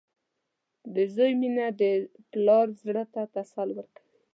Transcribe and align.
•د 0.93 0.95
زوی 1.15 1.31
مینه 1.41 1.67
د 1.79 1.81
پلار 2.31 2.67
زړۀ 2.81 3.03
ته 3.13 3.21
تسل 3.35 3.69
ورکوي. 3.77 4.07